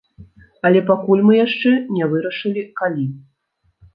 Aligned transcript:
Але 0.67 0.79
пакуль 0.87 1.21
мы 1.27 1.33
яшчэ 1.39 1.73
не 1.97 2.09
вырашылі, 2.13 2.63
калі. 2.81 3.05